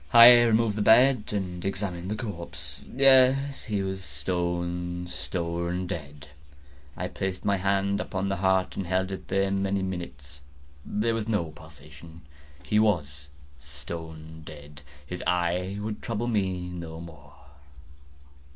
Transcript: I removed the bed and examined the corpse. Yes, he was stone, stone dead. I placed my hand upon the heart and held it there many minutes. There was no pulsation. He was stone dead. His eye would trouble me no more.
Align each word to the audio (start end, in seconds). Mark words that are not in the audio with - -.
I 0.13 0.29
removed 0.45 0.75
the 0.77 0.81
bed 0.81 1.25
and 1.31 1.63
examined 1.63 2.09
the 2.09 2.15
corpse. 2.15 2.81
Yes, 2.91 3.65
he 3.65 3.83
was 3.83 4.03
stone, 4.03 5.05
stone 5.07 5.85
dead. 5.85 6.27
I 6.97 7.07
placed 7.07 7.45
my 7.45 7.57
hand 7.57 8.01
upon 8.01 8.27
the 8.27 8.37
heart 8.37 8.75
and 8.75 8.87
held 8.87 9.11
it 9.11 9.27
there 9.27 9.51
many 9.51 9.83
minutes. 9.83 10.41
There 10.83 11.13
was 11.13 11.27
no 11.27 11.51
pulsation. 11.51 12.21
He 12.63 12.79
was 12.79 13.27
stone 13.59 14.41
dead. 14.43 14.81
His 15.05 15.23
eye 15.27 15.77
would 15.79 16.01
trouble 16.01 16.25
me 16.25 16.67
no 16.69 16.99
more. 16.99 17.35